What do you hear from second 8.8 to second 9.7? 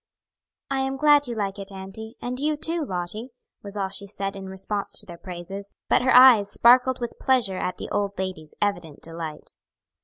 delight.